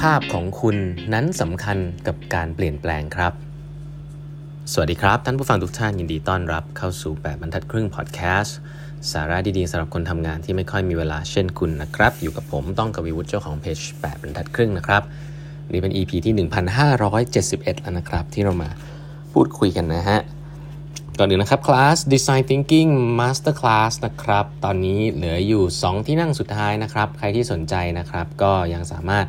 [0.00, 0.76] ภาพของคุณ
[1.14, 3.32] นั้นสำคัญกับการเปลี่ยนแปลงครับ
[4.72, 8.56] สวัสดีครับ ท่านผู้ฟังทุกท่านยินดีต้อนรับเข้าสู่ 8บรรทัดครึ่งพอดแคสต์
[9.12, 15.02] สาระดีๆสำหรับคนทำงานที่ไม่ค่อยมีเวลาเช่นคุณนะครับ อยู่กับผมต้องกวีวุฒิเจ้าของเพจ8บรรทัดครึ่งนะครับ
[15.72, 18.70] นี่เป็น EP ที่ 1571 แล้วนะครับ ที่เรามา
[19.32, 20.20] พูดคุยกันนะฮะ
[21.18, 29.26] ก่อนอื่นนะครับคลาส Design Thinking Master Class นะครับ ตอนนี้เหลืออยู่ 2 ที่นั่งสุดท้ายนะครับ ใครที่สนใจนะครับ ก็ยังสามารถ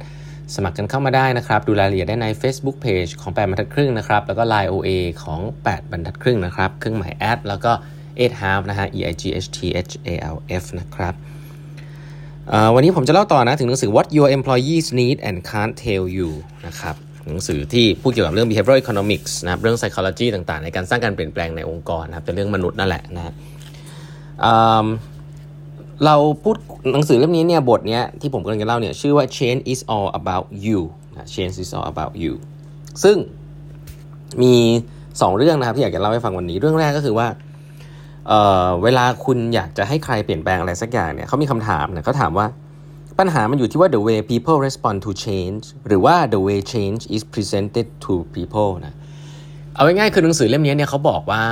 [0.56, 4.90] สมัครกันเข้ามาได้นะครับ ดูรายละเอียดได้ใน Facebook Page ของ 8 บรรทัดครึ่งนะครับ แล้วก็ Line OA
[5.24, 7.72] ของ 8 บรรทัดครึ่งนะครับ เครื่องหมายแอดแล้วก็
[8.08, 11.14] 8 half นะฮะ e i g h t h a l f นะครับ
[12.76, 16.30] วันนี้ผมจะเล่าต่อนะถึงหนังสือ What Your Employees Need and Can't Tell You
[16.68, 16.96] นะครับ
[17.28, 23.34] หนังสือที่พูดเกี่ยวกับเรื่อง behavioral economics นะครับเรื่อง psychology ต่างๆ ในการสร้างการเปลี่ยนแปลงในองค์กรนะครับเป็นเรื่องมนุษย์นั่นแหละนะ
[26.06, 26.56] เราพูด
[26.94, 30.80] หนังสือเล่มนี้เนี่ยบทเนี้ยที่ผมกำลังจะเล่าเนี่ยชื่อว่า change is all about you
[31.18, 32.34] นะ change is all about you
[33.04, 33.18] ซึ่ง
[34.42, 34.56] มี
[35.00, 37.28] 2 เรื่องนะครับที่อยากจะเล่าให้ฟังวันนี้ เรื่องแรกก็คือว่า
[38.28, 42.48] เเวลาคุณอยากจะให้ใครเปลี่ยนแปลงอะไรสักอย่างเนี่ยเขามีคำถามเนี่ยเขาถามว่า
[43.20, 48.94] ปัญหามันอยู่ที่ว่า the way people respond to change หรือว่า the way change is presented to people นะ
[49.76, 51.44] เอาง่ายๆคือหนังสือเล่มนี้เนี่ยเขาบอกว่า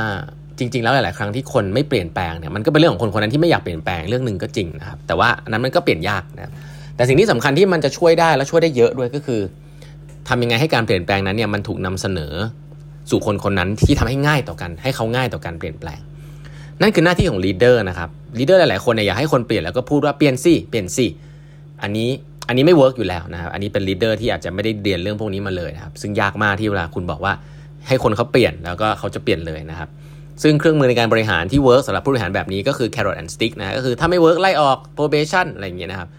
[0.59, 6.51] จริง ๆ แล้วหลาย ๆ ครั้งที่คนไม่เปลี่ยนแปลงเนี่ยมันก็เป็นเรื่องของคนคนนั้นที่ไม่อยากเปลี่ยนแปลงเรื่องหนึ่งก็จริงนะครับแต่ว่านั้นมันก็เปลี่ยนยากนะ
[6.95, 9.41] แต่สิ่งที่สำคัญที่มันจะช่วยได้และช่วยได้เยอะด้วยก็คือ
[10.27, 12.33] ทำยังไงให้การเปลี่ยนแปลงนั้นเนี่ยมันถูกนำเสนอ
[13.09, 15.99] สู่คนคนนั้นที่ทำให้ง่ายต่อการให้เขาง่ายต่อการเปลี่ยนแปลง
[16.81, 21.07] นั่นคือหน้าที่ของ leader นะครับ leader หลาย ๆ คนเนี่ยอยากให้คนเปลี่ยนแล้วก็พูดว่าเปลี่ยนสิเปลี่ยนสิ
[21.81, 22.09] อันนี้
[22.47, 27.33] อันนี้ไม่ work อยู่แล้วนะครับอันนี้เป็น leader ที่อาจจะไม่ได้เรียนเรื่องพวกนี้มาเลยนะครับซึ่งยากมากที่เวลาคุณบอกว่า
[27.87, 29.89] ให้คนเขาเปลี่ยนแล้วก็เขาจะเปลี่ยนเลยนะครับ
[30.43, 36.09] ซึ่งเครื่องมือในการบริหารที่ work สำหรับผู้บริหารแบบนี้ก็คือ carrot and stick นะก็คือถ้าไม่ work ไล่ออก probation อะไรอย่างเงี้ยนะครับ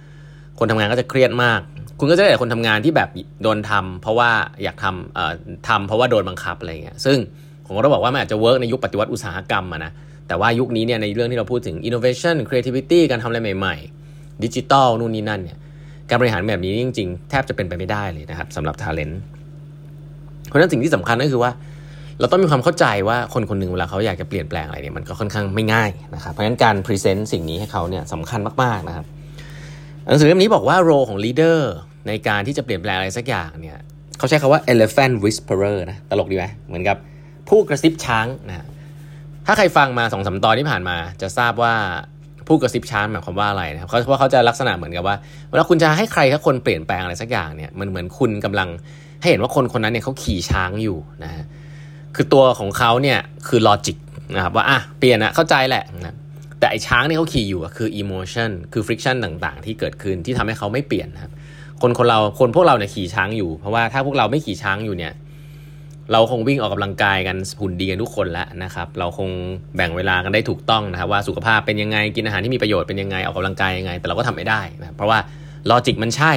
[0.59, 1.61] คนทำงานก็จะเครียดมาก
[1.99, 3.09] คุณก็จะได้คนทำงานที่แบบ
[3.43, 4.31] โดนทำเพราะว่า
[4.63, 5.33] อยากทำเอ่อ
[5.69, 7.19] ทำเพราะว่าโดนบังคับอะไรเงี้ยซึ่ง
[7.67, 9.93] ผมก็ต้องบอกว่ามันอาจจะ work ในยุคปฏิวัติอุตสาหกรรมนะ
[10.29, 15.59] แต่ว่ายุคนี้เนี่ยในเรื่องที่เราพูดถึง innovation creativity การทำอะไรใหม่ๆดิจิตอลนู่นนี่นั่นเนี่ย
[16.09, 19.21] การบริหารแบบนี้จริง ๆ แทบจะเป็นไปไม่ได้เลยนะครับสำหรับ talent
[20.49, 21.53] เพราะฉะนั้นสิ่งที่สำคัญก็คือว่า
[22.21, 29.05] เราต้องมีความเข้าใจว่าคนคนหนึ่งเวลาเขาอยากจะเปลี่ยนแปลงอะไรเนี่ยมันก็ค่อนข้างไม่ง่ายนะครับเพราะฉะนั้นการ present สิ่งนี้ให้เขาเนี่ยสำคัญมากๆนะครับ
[30.07, 31.73] หนังสือเล่มนี้บอกว่า role ของ leader
[32.09, 33.79] ในการที่จะเปลี่ยนแปลงอะไรสักอย่างเนี่ย
[34.19, 36.97] เขาใช้คำว่า elephant whisperer นะตลกดีไหมเหมือนกับ
[37.49, 38.67] ผู้กระซิบช้างนะ
[39.47, 41.75] ถ้าใครฟังมาสองสามตอนที่ผ่านมา จะทราบว่า
[42.49, 45.17] ผู้กระซิบช้างหมายความว่าอะไรนะครับเพราะเขาจะลักษณะเหมือนกับว่า
[45.51, 48.69] เวลาคุณจะให้ใครถ้าคนเปลี่ยนแปลงอะไรสักอย่างเนี่ยมันเหมือนคุณกำลัง
[49.21, 51.45] ให้เห็นว่าคนคนนั้นเนี่ยเขาขี่ช้างอยู่นะ
[52.15, 53.97] คือตัวของเขาเนี่ยคือ logic
[54.37, 56.17] นะครับว่าอะเปลี่ยนอะเข้าใจแหละนะ
[56.59, 61.33] แต่ไอ้ช้างที่เขาขี่อยู่คือ emotion คือ friction ต่างๆ ที่เกิดขึ้นที่ทำให้เขาไม่เปลี่ยนนะครับ
[61.83, 65.13] คนคนเราคนพวกเราเนี่ยขี่ช้างอยู่ เพราะว่าถ้าพวกเราไม่ขี่ช้างอยู่เนี่ย
[66.13, 69.29] เราคงวิ่งออกกำลังกายกันหุ่นดีกันทุกคนแล้วนะครับ เราคง
[69.77, 75.19] แบ่งเวลากันได้ถูกต้องนะครับ ว่าสุขภาพเป็นยังไงกินอาหารที่มีประโยชน์เป็นยังไงออกกำลังกายยังไง แต่เราก็ทำไม่ได้นะเพราะว่า
[75.71, 76.33] logic มันใช่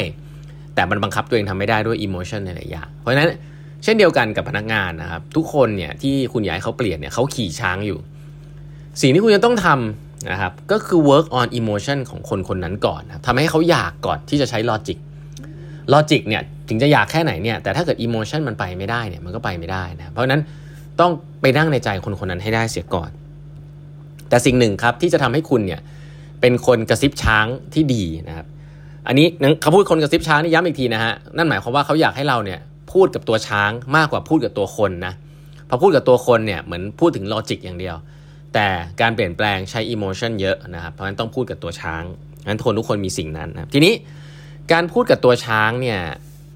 [0.76, 3.30] แต่มันบังคับตัวเองทำไม่ได้ด้วย emotion ในหลายอย่างเพราะฉะนั้น
[3.84, 8.00] เช่นเดียวกันกับพนักงานนะครับ ทุกคนเนี่ยที่คุณอยากให้เขาเปลี่ยนเนี่ยเขาขี่ช้างอยู่
[9.02, 20.42] สิ่งที่คุณจะต้องทำนะครับ ก็คือ work on emotion ของคนคนนั้นก่อนนะทำให้เขาอยากก่อนที่จะใช้ logic logic เนี่ยถึงจะอยากแค่ไหนเนี่ยแต่ถ้าเกิด emotion มันไปไม่ได้เนี่ยมันก็ไปไม่ได้นะเพราะนั้น
[21.00, 21.12] ต้อง
[21.42, 23.10] ไปนั่งในใจคนคนนั้นให้ได้เสียก่อน
[24.30, 25.80] แต่สิ่งหนึ่งครับที่จะทำให้คุณเนี่ย
[26.42, 28.46] เป็นคนกระซิบช้างที่ดีนะครับ
[29.08, 29.28] อันนี้
[29.62, 32.60] เขาพูดคนกระซิบช้างนี่ย้ำอีกทีนะฮะนั่นหมายความว่าเขาอยากให้เราเนี่ย
[32.94, 35.14] พูดกับตัวช้างมากกว่าพูดกับตัวคนนะ
[35.70, 37.96] พอพูดกับตัวคนเนี่ยเหมือนพูดถึงลอจิกอย่างเดียว
[38.54, 38.68] แต่
[39.02, 42.04] การเปลี่ยนแปลงใช้อิโมชันเยอะนะครับเพราะฉะนั้นต้องพูดกับตัวช้าง
[42.48, 43.94] งั้นคนทุกคนมีสิ่งนั้นนะทีนี้
[44.72, 46.00] การพูดกับตัวช้างเนี่ย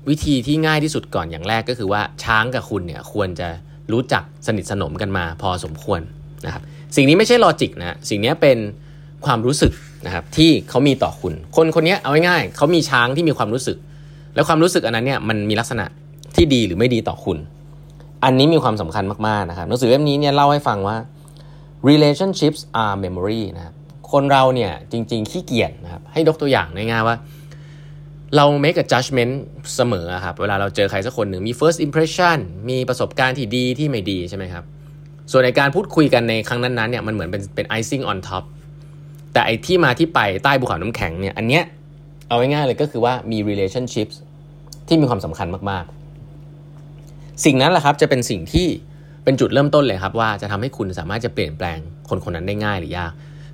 [0.10, 3.50] วิธีที่ง่ายที่สุดก่อนอย่างแรกก็คือว่าช้างกับคุณเนี่ยควรจะ
[3.92, 6.02] รู้จักสนิทสนมกันมาพอสมควร
[6.46, 6.64] นะครับ
[6.96, 8.58] สิ่งนี้ไม่ใช่ลอจิกนะสิ่งนี้เป็น
[9.26, 9.72] ความรู้สึก
[10.06, 13.78] นะครับที่เขามีต่อคุณ คนคนนี้เอาง่ายๆเขามีช้างที่มีความรู้สึก
[14.36, 15.86] แล้วความรู้สึกอันนั้นเนี่ยมันมีลักษณะ
[16.38, 17.38] ที่ดีหรือไม่ดีต่อคุณ
[18.24, 20.98] อันนี้มีความสำคัญมากๆนะครับหนังสือเล่มนี้เนี่ยเล่าให้ฟังว่า
[21.90, 23.74] relationships are memory นะครับ
[24.12, 27.16] คนเราเนี่ยจริงๆขี้เกียจนะครับให้ยกตัวอย่างง่ายๆว่า
[28.36, 29.34] เรา make a judgment
[29.76, 32.38] เสมอครับเวลาเราเจอใครสักคนหนึ่งมี first impression
[32.70, 34.64] มีประสบการณ์ที่ดีที่ไม่ดีใช่ไหมครับ
[35.32, 38.44] ส่วนในการพูดคุยกันในครั้งนั้นๆเนี่ยมันเหมือนเป็นเป็น icing on top
[39.34, 41.64] แต่ไอที่มาที่ไปใต้ภูเขาน้ำแข็งเนี่ยอันเนี้ย
[42.28, 44.16] เอาง่ายๆเลยก็คือว่ามี relationships
[44.88, 45.97] ที่มีความสำคัญมากๆ
[47.46, 48.68] สิ่งนั้นแหละครับจะเป็นสิ่งที่
[49.24, 51.80] เป็นจุดเริ่มต้นเลยครับ ว่าจะทำให้คุณสามารถจะเปลี่ยนแปลง
[52.10, 53.12] คนคนนั้นได้ง่ายหรือยาก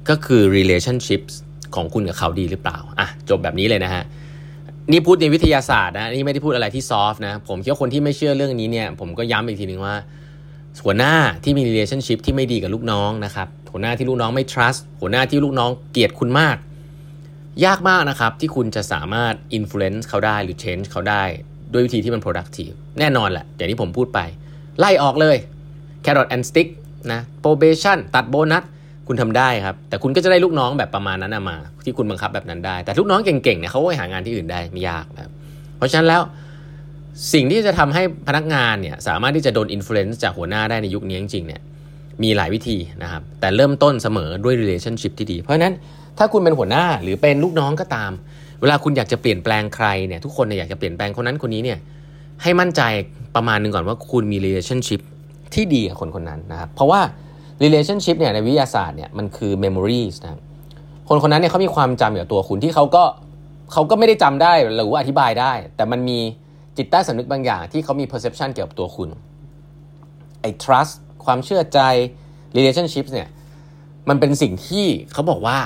[0.10, 1.34] ก็คือ relationships
[1.76, 4.04] ของคุณกับเขาดีหรือเปล่าอะจบแบบนี้เลยนะฮะ
[4.92, 9.96] นี่พูดในวิทยาศาสตร์นะนี่ไม่ได้พูดอะไรที่ซอฟนะผมคิดว่าคนที่ไม่เชื่อเรื่องนี้เนี่ยผมก็ย้ำอีกทีหนึ่งว่า
[10.86, 11.14] หัวหน้า
[11.44, 16.58] ที่มี relationship ที่ไม่ดีกับลูกน้องนะครับหัวหน้าที่ลูกน้องไม่ trust หัวหน้าที่ลูกน้องเกลียดคุณมาก
[17.66, 21.24] ยากมากนะครับที่คุณจะสามารถ influence เขาได้หรือ change เขาได้
[21.74, 24.20] ด้วยวิธีที่มัน productive แน่นอนแหละอย่างที่ผมพูดไป
[24.80, 25.38] ไล่ออกเลย
[26.06, 26.68] carrot and stick
[27.12, 28.64] นะ probation ตัดโบนัส
[29.08, 35.32] คุณทำได้ครับ แต่คุณก็จะได้ลูกน้องแบบประมาณนั้นมา ที่คุณบังคับแบบนั้นได้ แต่ลูกน้องเก่งๆเนี่ยเขาก็ไปหางานที่อื่นได้ไม่ยากนะครับ
[35.78, 36.22] เพราะฉะนั้นแล้ว
[37.34, 41.62] สิ่งที่จะทำให้พนักงานเนี่ยสามารถที่จะโดนอิ f l u e n c e จากหัวหน้าได้ในยุคนี้จริงๆเนี่ย
[42.24, 45.74] มีหลายวิธีนะครับ แต่เริ่มต้นเสมอด้วย relationship ที่ดี เพราะฉะนั้น
[46.18, 48.12] ถ้าคุณเป็นหัวหน้าหรือเป็นลูกน้องก็ตาม
[48.64, 51.80] เวลาคุณอยากจะเปลี่ยนแปลงใครเนี่ยทุกคนเนี่ยอยากจะเปลี่ยนแปลงคนนั้นคนนี้เนี่ย
[52.44, 52.82] ให้มั่นใจ
[53.36, 55.02] ประมาณหนึ่งก่อนว่าคุณมี relationship
[55.54, 57.02] ที่ดีกับคนคนนั้นนะครับเพราะว่า
[57.64, 60.40] relationship เนี่ยในวิทยาศาสตร์เนี่ยมันคือ memories นะ
[61.10, 63.04] คนคนนั้นเนี่ยเขามีความจำเกี่ยวกับตัวคุณที่เขาก็
[63.72, 66.20] เขาก็ไม่ได้จำได้หรือว่าอธิบายได้ แต่มันมี
[66.78, 69.10] จิตใต้สำนึกบางอย่างที่เขามี perception เกี่ยวกับตัวคุณ
[70.42, 70.94] ไอ้ trust
[71.26, 71.80] ความเชื่อใจ
[72.58, 73.28] relationship เนี่ย
[74.10, 75.58] มันเป็นสิ่งที่เขาบอกว่า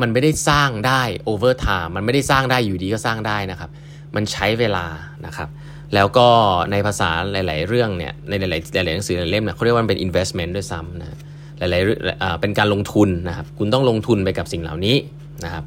[0.00, 3.70] มันไม่ได้สร้างได้ over time มันไม่ได้สร้างได้อยู่ดีก็สร้างได้นะครับ
[4.16, 4.86] มันใช้เวลา
[5.26, 5.48] นะครับ
[5.94, 6.28] แล้วก็
[6.72, 11.18] ในภาษาหลาย ๆ เรื่องเนี่ยในหลายๆหลายๆหนังสือหลายเล่มเนี่ยเขาเรียกว่ามันเป็น investment ด้วยซ้ำนะ
[11.58, 14.96] หลายๆเป็นการลงทุนนะครับ คุณต้องลงทุนไปกับสิ่งเหล่านี้
[15.44, 15.64] นะครับ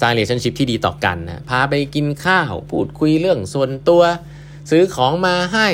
[0.00, 4.02] สร้าง relationship ที่ดีต่อกันนะพาไปกินข้าวพูดคุยเรื่องส่วนตัว
[4.70, 5.68] ซื้อของมาให้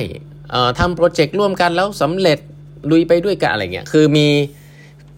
[0.78, 2.38] ทำโปรเจกต์ร่วมกันแล้วสำเร็จ
[2.90, 4.26] ลุยไปด้วยกันอะไรเงี้ยคือมี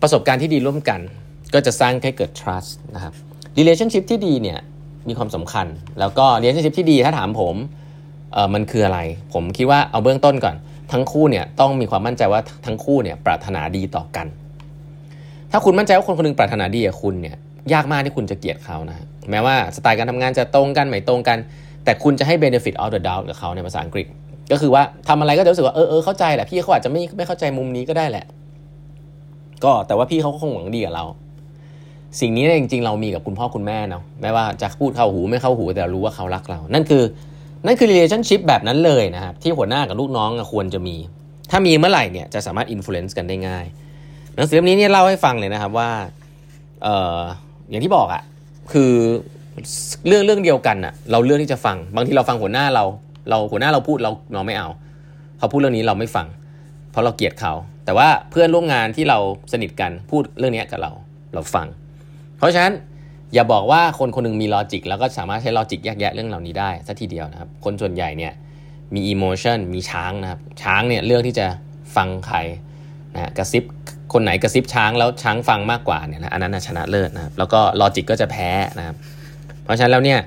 [0.03, 1.01] ประสบการณ์ที่ดีร่วมกัน
[1.55, 3.13] ก็จะสร้างให้เกิด trust นะครับ
[3.59, 4.59] relationship ที่ดีเนี่ย
[5.09, 5.67] มีความสำคัญ
[6.01, 7.55] แล้วก็ relationship ที่ดีถ้าถามผม
[8.33, 9.01] เออมันคืออะไร
[9.35, 10.57] ผมคิดว่าเอาเบื้องต้นก่อน
[10.93, 14.27] ทั้งคู่เนี่ยต้องมีความมั่นใจว่าทั้งคู่เนี่ยปรารถนาดีต่อกัน
[15.53, 17.37] ถ้าคุณมั่นใจว่าคนคนนึงปรารถนาดีกับคุณเนี่ย
[17.73, 21.39] ยากมากที่คุณจะเกลียดเขานะแม้ว่าสไตล์การทำงานจะตรงกันไม่ตรงกัน
[21.85, 24.07] แต่คุณจะให้ benefit of the doubt กับเขาในภาษาอังกฤษ
[24.53, 28.25] ก็คือว่าทำอะไรก็จะรู้สึกว่าเออเออเข้าใจแหละพี่เขาอาจจะไม่ไม่เข้าใจมุมนี้ก็ได้แหละ
[29.65, 31.05] ก็แต่ว่าพี่เขาก็คงหวังดีกับเรา
[32.21, 37.03] สิ่งนี้จริงๆ เรามีกับคุณพ่อคุณแม่เนาะแม้ว่าจะพูดเข้าหูไม่เข้าหูแต่รู้ว่าเขารักเรา นั่นคือ
[37.67, 40.97] นั่นคือ relationship แบบนั้นเลยนะครับ ที่หัวหน้ากับลูกน้องควรจะมี
[41.51, 43.65] ถ้ามีเมื่อไหร่เนี่ยจะสามารถ influence กันได้ง่าย
[44.37, 45.91] หนังสือเล่มนี้เนี่ยเล่าให้ฟังเลยนะครับว่า
[46.83, 47.19] เอ่อ
[47.71, 48.23] อย่างที่บอกอะ่ะ
[48.73, 48.93] คือ
[50.07, 52.85] เรื่องเรื่องเดียวกันอะ่ะเราเลือกที่จะฟัง บางทีเราฟังหัวหน้าเรา
[53.31, 54.69] เราหัวหน้าเราพูดเราเราไม่เอา
[55.39, 56.27] เขาพูดเรื่องนี้เราไม่ฟัง
[56.91, 57.53] เพราะเราเกลียดเขา
[57.85, 59.19] แต่ว่าเพื่อนร่วมงานที่เรา
[59.53, 60.93] สนิทกันพูดเรื่องนี้กับเรา
[61.35, 61.67] เราฟัง
[62.43, 62.75] เพราะฉะนั้น
[63.35, 68.33] อย่าบอกว่าคนคนนึงมี logic แล้วก็สามารถใช้ logic แยกแยะเรื่องเหล่านี้ได้ซะทีเดียวนะครับ คนส่วนใหญ่เนี่ย
[68.95, 71.47] มี emotion มีช้างนะครับ ช้างเนี่ยเลือกที่จะ
[71.97, 72.39] ฟังใคร
[73.15, 73.65] นะกระซิบ
[74.13, 78.97] คนไหนกระซิบช้างแล้วช้างฟังมากกว่าเนี่ยนะอันนั้นชนะเลิศนะครับแล้วก็ logic ก็จะแพ้นะครับ
[79.65, 80.19] เพราะฉะนั้นแล้วเนี่ย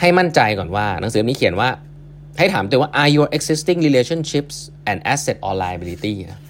[0.00, 1.68] ให้มั่นใจก่อนว่า หนังสือนี้เขียนว่า
[2.38, 4.54] ให้ถามตัวว่า are your existing relationships
[4.92, 6.40] an asset or liability นะ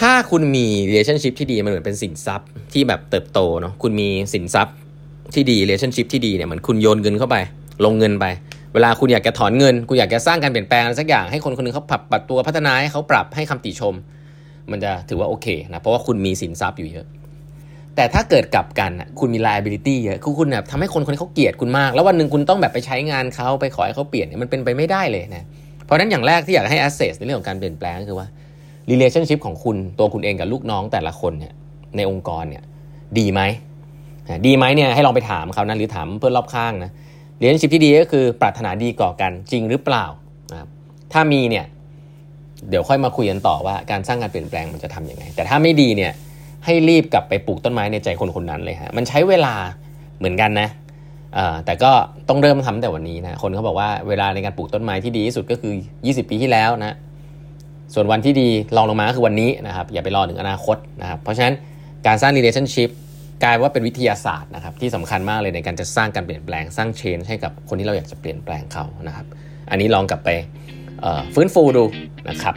[0.00, 4.74] ถ้าคุณมี relationship ที่ดีมันเหมือนเป็นสินทรัพย์ที่แบบเติบโตเนาะคุณมีสินทรัพย์
[5.34, 7.36] ที่ดี relationship ที่ดีเนี่ยเหมือนคุณโยนเงินเข้าไป
[7.84, 8.26] ลงเงินไป
[8.74, 13.94] เวลาคุณอยากจะถอนเงิน คุณอยากจะสร้างการเปลี่ยนแปลงอะไรสักอย่างให้คนคนนึงเขาปรับปรับตัวพัฒนาให้เขาปรับให้คำติชม
[14.70, 17.06] มันจะถือว่าโอเคนะเพราะว่าคุณมีสินทรัพย์อยู่เยอะ
[17.96, 25.44] แต่ถ้าเกิดกลับกันคุณมี liability เยอะคือคุณแบบทำให้คนคนนี้เขาเกลียดคุณมาก แล้ววันหนึ่งคุณต้องแบบไปใช้งานเขาไปขอให้เขาเปลี่ยนมันเป็นไปไม่ได้เลยนะ
[25.84, 28.28] เพราะนั้นอย่างแรกที่อยากให้ access ในเรื่องของการเปลี่ยนแปลงคือว่า
[28.90, 31.52] relationship ของคุณตัวคุณเองกับลูกน้องแต่ละคนเนี่ย
[31.96, 32.62] ในองค์กรเนี่ย
[33.18, 33.40] ดีไหม
[34.46, 36.90] ดีไหมเนี่ยให้ลองไปถามเขานะหรือถามเพื่อนรอบข้างนะ
[37.38, 40.04] เรียนชิพที่ดีก็คือปรารถนาดีก่อกันจริงหรือเปล่า
[40.52, 40.68] นะครับ
[41.12, 41.64] ถ้ามีเนี่ย
[42.68, 46.12] เดี๋ยวค่อยมาคุยกันต่อว่าการสร้างการเปลี่ยนแปลงมันจะทำยังไง แต่ถ้าไม่ดีเนี่ย
[46.64, 49.54] ให้รีบกลับไปปลูกต้นไม้ในใจคนคนนั้นเลยฮะมันใช้เวลา
[50.18, 50.68] เหมือนกันนะ
[51.64, 51.90] แต่ก็
[52.28, 55.72] ต้องเริ่มทำแต่วันนี้นะคนเขาบอกว่าเวลาในการปลูกต้นไม้ที่ดีที่สุดก็คือ
[56.04, 56.96] 20 ปีที่แล้วนะ
[57.94, 61.54] ส่วนวันที่ดีลองลงมาก็คือวันนี้นะครับอย่าไปรอถึงอนาคตนะครับเพราะฉะนั้น
[62.06, 62.90] การสร้าง relationship
[63.44, 69.26] กลายว่าเป็นวิทยาศาสตร์นะครับที่สำคัญมากเลยในการจะสร้างการเปลี่ยนแปลงสร้างเชนให้กับคนที่เราอยากจะเปลี่ยนแปลงเขานะครับ
[69.70, 70.30] อันนี้ลองกลับไป
[71.34, 71.84] ฟื้นฟูดู
[72.28, 72.54] นะครับ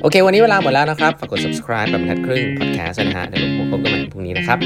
[0.00, 4.58] โอเค วันนี้เวลาหมดแล้วนะครับ ฝากกด subscribe แบบทัดครึ่ง podcast นะฮะเดี๋ยวพบกันใหม่พรุ่งนี้นะครับ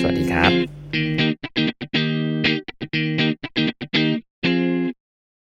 [0.00, 1.51] สวัสดีครับ